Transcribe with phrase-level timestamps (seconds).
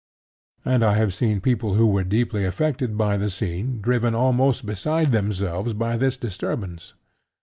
[0.65, 5.11] And I have seen people who were deeply affected by the scene driven almost beside
[5.11, 6.95] themselves by this disturbance.